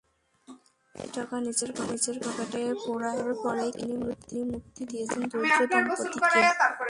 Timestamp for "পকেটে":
2.19-2.61